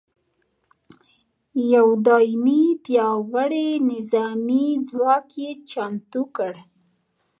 [1.73, 6.53] یو دایمي پیاوړي نظامي ځواک یې چمتو کړ.